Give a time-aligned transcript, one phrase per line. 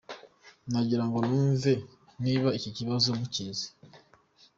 [0.71, 1.71] Nagira ngo numve
[2.23, 3.67] niba iki kibazo mukizi.